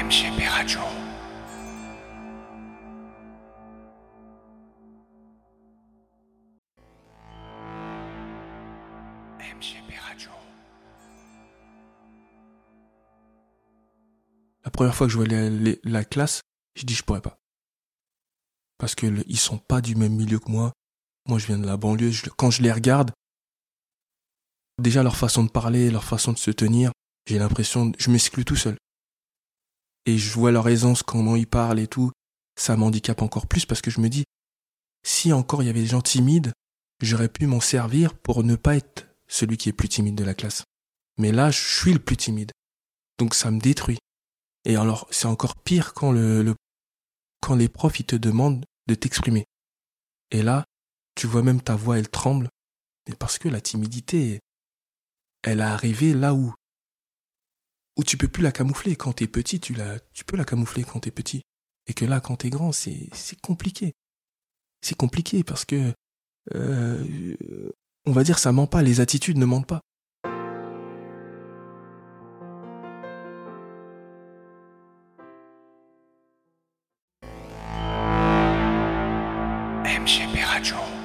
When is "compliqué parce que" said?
64.96-65.92